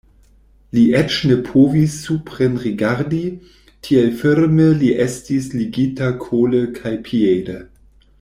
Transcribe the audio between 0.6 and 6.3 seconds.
Li eĉ ne povis suprenrigardi, tiel firme li estis ligita